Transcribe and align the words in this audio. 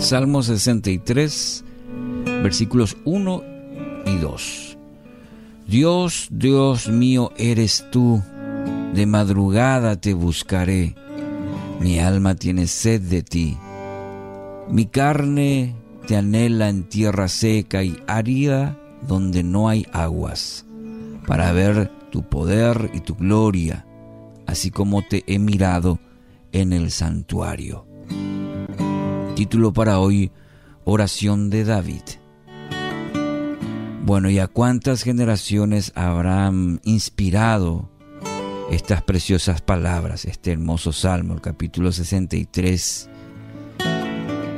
Salmo 0.00 0.42
63, 0.42 1.62
versículos 2.42 2.96
1 3.04 3.42
y 4.06 4.16
2. 4.16 4.78
Dios, 5.68 6.28
Dios 6.30 6.88
mío, 6.88 7.32
eres 7.36 7.84
tú, 7.92 8.22
de 8.94 9.04
madrugada 9.04 10.00
te 10.00 10.14
buscaré, 10.14 10.96
mi 11.80 11.98
alma 11.98 12.34
tiene 12.34 12.66
sed 12.66 13.02
de 13.02 13.22
ti. 13.22 13.58
Mi 14.70 14.86
carne 14.86 15.76
te 16.06 16.16
anhela 16.16 16.70
en 16.70 16.88
tierra 16.88 17.28
seca 17.28 17.84
y 17.84 17.98
árida 18.06 18.78
donde 19.06 19.42
no 19.42 19.68
hay 19.68 19.86
aguas, 19.92 20.64
para 21.26 21.52
ver 21.52 21.90
tu 22.10 22.22
poder 22.22 22.90
y 22.94 23.00
tu 23.00 23.14
gloria, 23.16 23.84
así 24.46 24.70
como 24.70 25.02
te 25.02 25.24
he 25.26 25.38
mirado 25.38 26.00
en 26.52 26.72
el 26.72 26.90
santuario. 26.90 27.89
Título 29.34 29.72
para 29.72 30.00
hoy, 30.00 30.32
Oración 30.84 31.50
de 31.50 31.64
David. 31.64 32.02
Bueno, 34.04 34.28
¿y 34.28 34.38
a 34.38 34.48
cuántas 34.48 35.02
generaciones 35.02 35.92
habrán 35.94 36.80
inspirado 36.84 37.88
estas 38.70 39.02
preciosas 39.02 39.62
palabras, 39.62 40.24
este 40.24 40.52
hermoso 40.52 40.92
salmo, 40.92 41.34
el 41.34 41.40
capítulo 41.40 41.92
63, 41.92 43.08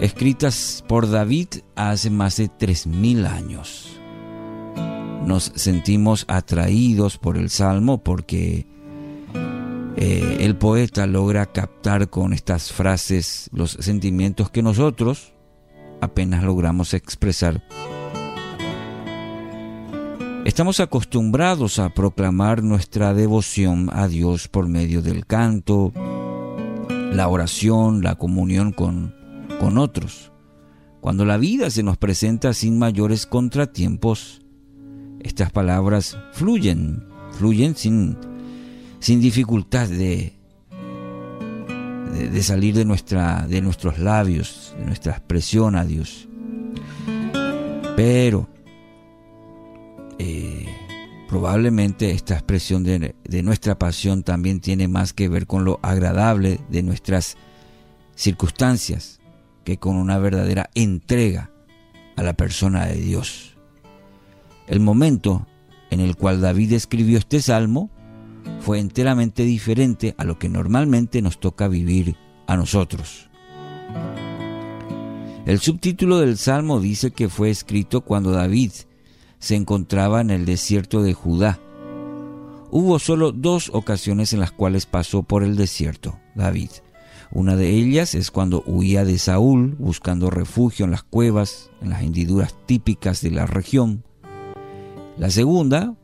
escritas 0.00 0.84
por 0.88 1.10
David 1.10 1.48
hace 1.76 2.10
más 2.10 2.38
de 2.38 2.50
3.000 2.50 3.26
años? 3.26 4.00
Nos 5.26 5.52
sentimos 5.54 6.24
atraídos 6.28 7.18
por 7.18 7.36
el 7.36 7.50
salmo 7.50 8.02
porque 8.02 8.66
eh, 10.04 10.38
el 10.40 10.56
poeta 10.56 11.06
logra 11.06 11.46
captar 11.46 12.10
con 12.10 12.32
estas 12.32 12.72
frases 12.72 13.48
los 13.52 13.70
sentimientos 13.70 14.50
que 14.50 14.60
nosotros 14.60 15.32
apenas 16.00 16.42
logramos 16.42 16.92
expresar. 16.92 17.62
Estamos 20.44 20.80
acostumbrados 20.80 21.78
a 21.78 21.90
proclamar 21.90 22.64
nuestra 22.64 23.14
devoción 23.14 23.90
a 23.92 24.08
Dios 24.08 24.48
por 24.48 24.66
medio 24.66 25.02
del 25.02 25.24
canto, 25.24 25.92
la 27.12 27.28
oración, 27.28 28.02
la 28.02 28.16
comunión 28.16 28.72
con, 28.72 29.14
con 29.60 29.78
otros. 29.78 30.32
Cuando 31.00 31.24
la 31.24 31.36
vida 31.36 31.70
se 31.70 31.84
nos 31.84 31.96
presenta 31.96 32.54
sin 32.54 32.76
mayores 32.76 33.24
contratiempos, 33.24 34.42
estas 35.20 35.52
palabras 35.52 36.18
fluyen, 36.32 37.04
fluyen 37.38 37.76
sin 37.76 38.16
sin 39.02 39.20
dificultad 39.20 39.88
de, 39.88 40.32
de, 42.12 42.42
salir 42.44 42.76
de, 42.76 42.84
nuestra, 42.84 43.48
de 43.48 43.60
nuestros 43.60 43.98
labios, 43.98 44.76
de 44.78 44.86
nuestra 44.86 45.14
expresión 45.14 45.74
a 45.74 45.84
Dios. 45.84 46.28
Pero 47.96 48.48
eh, 50.20 50.68
probablemente 51.28 52.12
esta 52.12 52.34
expresión 52.34 52.84
de, 52.84 53.16
de, 53.24 53.42
nuestra 53.42 53.76
pasión 53.76 54.22
también 54.22 54.60
tiene 54.60 54.86
más 54.86 55.12
que 55.12 55.28
ver 55.28 55.48
con 55.48 55.64
lo 55.64 55.80
agradable 55.82 56.60
de 56.68 56.84
nuestras 56.84 57.36
circunstancias 58.14 59.18
que 59.64 59.78
con 59.78 59.96
una 59.96 60.18
verdadera 60.18 60.70
entrega 60.76 61.50
a 62.14 62.22
la 62.22 62.34
persona 62.34 62.86
de 62.86 63.00
Dios. 63.00 63.56
El 64.68 64.78
momento 64.78 65.44
en 65.90 65.98
el 65.98 66.14
cual 66.14 66.40
David 66.40 66.74
escribió 66.74 67.18
este 67.18 67.42
salmo 67.42 67.90
fue 68.60 68.78
enteramente 68.78 69.44
diferente 69.44 70.14
a 70.18 70.24
lo 70.24 70.38
que 70.38 70.48
normalmente 70.48 71.22
nos 71.22 71.40
toca 71.40 71.68
vivir 71.68 72.16
a 72.46 72.56
nosotros. 72.56 73.28
El 75.44 75.58
subtítulo 75.58 76.18
del 76.18 76.38
Salmo 76.38 76.80
dice 76.80 77.10
que 77.10 77.28
fue 77.28 77.50
escrito 77.50 78.02
cuando 78.02 78.30
David 78.30 78.72
se 79.40 79.56
encontraba 79.56 80.20
en 80.20 80.30
el 80.30 80.44
desierto 80.44 81.02
de 81.02 81.14
Judá. 81.14 81.58
Hubo 82.70 83.00
solo 83.00 83.32
dos 83.32 83.70
ocasiones 83.72 84.32
en 84.32 84.40
las 84.40 84.52
cuales 84.52 84.86
pasó 84.86 85.24
por 85.24 85.42
el 85.42 85.56
desierto, 85.56 86.20
David. 86.36 86.70
Una 87.32 87.56
de 87.56 87.70
ellas 87.70 88.14
es 88.14 88.30
cuando 88.30 88.62
huía 88.66 89.04
de 89.04 89.18
Saúl 89.18 89.74
buscando 89.78 90.30
refugio 90.30 90.84
en 90.84 90.92
las 90.92 91.02
cuevas, 91.02 91.70
en 91.80 91.90
las 91.90 92.02
hendiduras 92.02 92.54
típicas 92.66 93.20
de 93.20 93.30
la 93.32 93.46
región. 93.46 94.04
La 95.18 95.30
segunda 95.30 95.96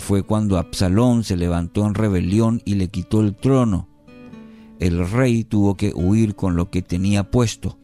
fue 0.00 0.24
cuando 0.24 0.58
Absalón 0.58 1.22
se 1.22 1.36
levantó 1.36 1.86
en 1.86 1.94
rebelión 1.94 2.60
y 2.64 2.74
le 2.74 2.88
quitó 2.88 3.20
el 3.20 3.36
trono. 3.36 3.88
El 4.80 5.08
rey 5.08 5.44
tuvo 5.44 5.76
que 5.76 5.92
huir 5.94 6.34
con 6.34 6.56
lo 6.56 6.70
que 6.70 6.82
tenía 6.82 7.30
puesto. 7.30 7.78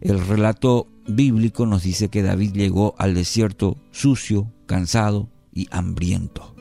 El 0.00 0.26
relato 0.26 0.88
bíblico 1.06 1.66
nos 1.66 1.82
dice 1.82 2.08
que 2.08 2.22
David 2.22 2.52
llegó 2.54 2.94
al 2.98 3.14
desierto 3.14 3.76
sucio, 3.90 4.50
cansado 4.66 5.28
y 5.52 5.68
hambriento. 5.70 6.54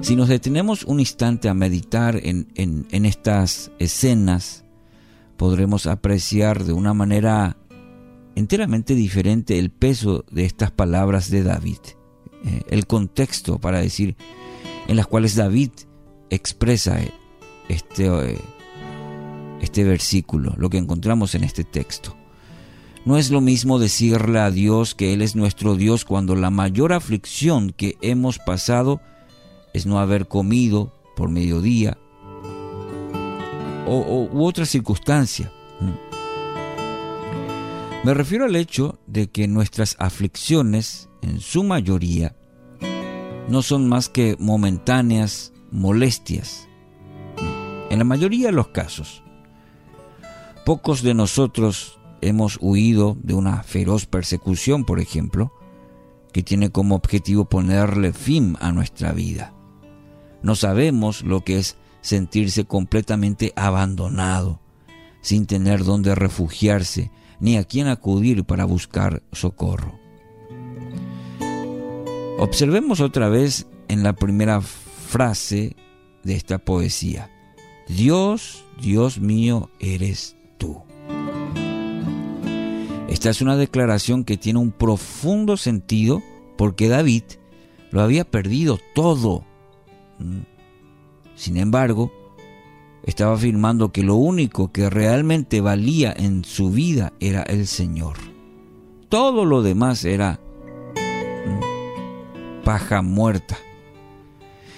Si 0.00 0.16
nos 0.16 0.28
detenemos 0.28 0.84
un 0.84 1.00
instante 1.00 1.48
a 1.48 1.54
meditar 1.54 2.18
en, 2.22 2.46
en 2.54 3.04
estas 3.04 3.70
escenas, 3.78 4.64
podremos 5.36 5.86
apreciar 5.86 6.64
de 6.64 6.72
una 6.72 6.94
manera 6.94 7.56
enteramente 8.34 8.94
diferente 8.94 9.58
el 9.58 9.70
peso 9.70 10.24
de 10.30 10.44
estas 10.44 10.70
palabras 10.70 11.30
de 11.30 11.42
David. 11.42 11.97
Eh, 12.44 12.62
el 12.70 12.86
contexto 12.86 13.58
para 13.58 13.80
decir 13.80 14.16
en 14.86 14.96
las 14.96 15.06
cuales 15.06 15.34
David 15.34 15.70
expresa 16.30 17.00
eh, 17.00 17.12
este, 17.68 18.06
eh, 18.06 18.38
este 19.60 19.84
versículo, 19.84 20.54
lo 20.56 20.70
que 20.70 20.78
encontramos 20.78 21.34
en 21.34 21.44
este 21.44 21.64
texto. 21.64 22.16
No 23.04 23.16
es 23.16 23.30
lo 23.30 23.40
mismo 23.40 23.78
decirle 23.78 24.38
a 24.38 24.50
Dios 24.50 24.94
que 24.94 25.14
Él 25.14 25.22
es 25.22 25.34
nuestro 25.34 25.74
Dios 25.76 26.04
cuando 26.04 26.36
la 26.36 26.50
mayor 26.50 26.92
aflicción 26.92 27.70
que 27.70 27.96
hemos 28.02 28.38
pasado 28.38 29.00
es 29.72 29.86
no 29.86 29.98
haber 29.98 30.28
comido 30.28 30.92
por 31.16 31.30
mediodía 31.30 31.98
o, 33.86 34.28
u 34.30 34.44
otra 34.44 34.66
circunstancia. 34.66 35.50
Mm. 35.80 36.08
Me 38.04 38.14
refiero 38.14 38.44
al 38.44 38.56
hecho 38.56 38.98
de 39.06 39.28
que 39.28 39.48
nuestras 39.48 39.96
aflicciones 39.98 41.07
en 41.22 41.40
su 41.40 41.64
mayoría, 41.64 42.36
no 43.48 43.62
son 43.62 43.88
más 43.88 44.08
que 44.08 44.36
momentáneas 44.38 45.52
molestias. 45.70 46.68
En 47.90 47.98
la 47.98 48.04
mayoría 48.04 48.46
de 48.46 48.52
los 48.52 48.68
casos, 48.68 49.22
pocos 50.64 51.02
de 51.02 51.14
nosotros 51.14 51.98
hemos 52.20 52.58
huido 52.60 53.16
de 53.22 53.34
una 53.34 53.62
feroz 53.62 54.06
persecución, 54.06 54.84
por 54.84 55.00
ejemplo, 55.00 55.52
que 56.32 56.42
tiene 56.42 56.70
como 56.70 56.94
objetivo 56.94 57.46
ponerle 57.46 58.12
fin 58.12 58.56
a 58.60 58.72
nuestra 58.72 59.12
vida. 59.12 59.54
No 60.42 60.54
sabemos 60.54 61.22
lo 61.22 61.42
que 61.42 61.58
es 61.58 61.78
sentirse 62.00 62.64
completamente 62.64 63.52
abandonado, 63.56 64.60
sin 65.20 65.46
tener 65.46 65.84
dónde 65.84 66.14
refugiarse 66.14 67.10
ni 67.40 67.56
a 67.56 67.64
quién 67.64 67.88
acudir 67.88 68.44
para 68.44 68.64
buscar 68.64 69.22
socorro. 69.32 69.98
Observemos 72.38 73.00
otra 73.00 73.28
vez 73.28 73.66
en 73.88 74.04
la 74.04 74.12
primera 74.12 74.60
frase 74.60 75.74
de 76.22 76.36
esta 76.36 76.58
poesía. 76.58 77.32
Dios, 77.88 78.64
Dios 78.80 79.18
mío, 79.18 79.70
eres 79.80 80.36
tú. 80.56 80.82
Esta 83.08 83.30
es 83.30 83.42
una 83.42 83.56
declaración 83.56 84.22
que 84.22 84.36
tiene 84.36 84.60
un 84.60 84.70
profundo 84.70 85.56
sentido 85.56 86.22
porque 86.56 86.88
David 86.88 87.24
lo 87.90 88.02
había 88.02 88.24
perdido 88.24 88.78
todo. 88.94 89.44
Mm. 90.20 90.42
Sin 91.34 91.56
embargo, 91.56 92.12
estaba 93.02 93.34
afirmando 93.34 93.90
que 93.90 94.04
lo 94.04 94.14
único 94.14 94.70
que 94.70 94.88
realmente 94.88 95.60
valía 95.60 96.14
en 96.16 96.44
su 96.44 96.70
vida 96.70 97.12
era 97.18 97.42
el 97.42 97.66
Señor. 97.66 98.16
Todo 99.08 99.44
lo 99.44 99.62
demás 99.62 100.04
era 100.04 100.38
paja 102.68 103.00
muerta. 103.00 103.56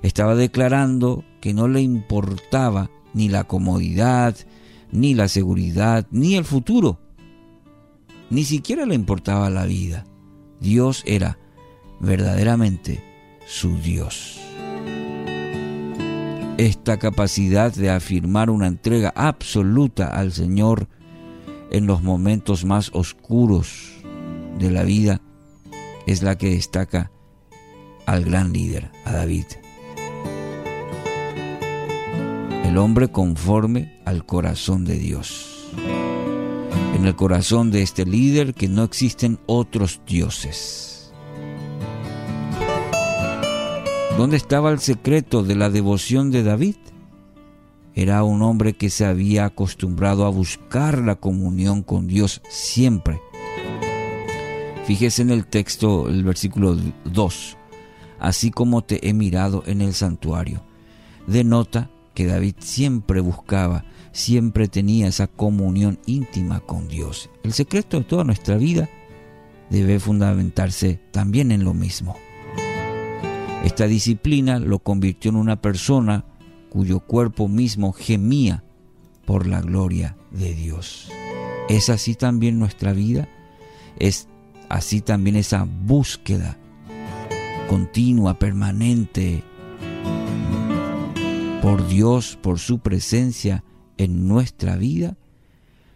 Estaba 0.00 0.34
declarando 0.34 1.22
que 1.42 1.52
no 1.52 1.68
le 1.68 1.82
importaba 1.82 2.90
ni 3.12 3.28
la 3.28 3.44
comodidad, 3.44 4.34
ni 4.90 5.12
la 5.12 5.28
seguridad, 5.28 6.06
ni 6.10 6.36
el 6.36 6.46
futuro. 6.46 6.98
Ni 8.30 8.44
siquiera 8.44 8.86
le 8.86 8.94
importaba 8.94 9.50
la 9.50 9.66
vida. 9.66 10.06
Dios 10.60 11.02
era 11.04 11.36
verdaderamente 12.00 13.04
su 13.46 13.76
Dios. 13.76 14.40
Esta 16.56 16.98
capacidad 16.98 17.70
de 17.70 17.90
afirmar 17.90 18.48
una 18.48 18.66
entrega 18.66 19.12
absoluta 19.14 20.06
al 20.08 20.32
Señor 20.32 20.88
en 21.70 21.86
los 21.86 22.02
momentos 22.02 22.64
más 22.64 22.88
oscuros 22.94 23.92
de 24.58 24.70
la 24.70 24.84
vida 24.84 25.20
es 26.06 26.22
la 26.22 26.38
que 26.38 26.48
destaca 26.48 27.10
al 28.06 28.24
gran 28.24 28.52
líder, 28.52 28.90
a 29.04 29.12
David. 29.12 29.46
El 32.64 32.78
hombre 32.78 33.08
conforme 33.08 34.00
al 34.04 34.26
corazón 34.26 34.84
de 34.84 34.98
Dios. 34.98 35.50
en 36.94 37.04
el 37.06 37.16
corazón 37.16 37.72
de 37.72 37.82
este 37.82 38.06
líder 38.06 38.54
que 38.54 38.68
no 38.68 38.84
existen 38.84 39.40
otros 39.46 40.00
dioses. 40.06 41.12
¿Dónde 44.16 44.36
estaba 44.36 44.70
el 44.70 44.78
secreto 44.78 45.42
de 45.42 45.56
la 45.56 45.70
devoción 45.70 46.30
de 46.30 46.44
David? 46.44 46.76
Era 47.94 48.22
un 48.22 48.42
hombre 48.42 48.74
que 48.74 48.90
se 48.90 49.04
había 49.04 49.44
acostumbrado 49.44 50.24
a 50.24 50.28
buscar 50.28 50.98
la 50.98 51.16
comunión 51.16 51.82
con 51.82 52.06
Dios 52.06 52.40
siempre. 52.48 53.20
Fíjese 54.86 55.22
en 55.22 55.30
el 55.30 55.46
texto, 55.46 56.08
el 56.08 56.22
versículo 56.22 56.76
2, 57.04 57.56
así 58.24 58.50
como 58.50 58.82
te 58.82 59.06
he 59.06 59.12
mirado 59.12 59.62
en 59.66 59.82
el 59.82 59.92
santuario. 59.92 60.62
Denota 61.26 61.90
que 62.14 62.24
David 62.24 62.54
siempre 62.58 63.20
buscaba, 63.20 63.84
siempre 64.12 64.66
tenía 64.66 65.08
esa 65.08 65.26
comunión 65.26 65.98
íntima 66.06 66.60
con 66.60 66.88
Dios. 66.88 67.28
El 67.42 67.52
secreto 67.52 67.98
de 67.98 68.04
toda 68.04 68.24
nuestra 68.24 68.56
vida 68.56 68.88
debe 69.68 70.00
fundamentarse 70.00 71.02
también 71.10 71.52
en 71.52 71.64
lo 71.64 71.74
mismo. 71.74 72.16
Esta 73.62 73.86
disciplina 73.86 74.58
lo 74.58 74.78
convirtió 74.78 75.30
en 75.30 75.36
una 75.36 75.60
persona 75.60 76.24
cuyo 76.70 77.00
cuerpo 77.00 77.46
mismo 77.46 77.92
gemía 77.92 78.64
por 79.26 79.46
la 79.46 79.60
gloria 79.60 80.16
de 80.30 80.54
Dios. 80.54 81.10
¿Es 81.68 81.90
así 81.90 82.14
también 82.14 82.58
nuestra 82.58 82.94
vida? 82.94 83.28
¿Es 83.98 84.28
así 84.70 85.02
también 85.02 85.36
esa 85.36 85.66
búsqueda 85.68 86.56
continua, 87.66 88.38
permanente 88.38 89.42
por 91.62 91.86
Dios, 91.88 92.38
por 92.42 92.58
su 92.58 92.80
presencia 92.80 93.64
en 93.96 94.28
nuestra 94.28 94.76
vida? 94.76 95.16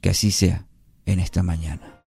Que 0.00 0.10
así 0.10 0.30
sea 0.30 0.66
en 1.06 1.20
esta 1.20 1.42
mañana. 1.42 1.98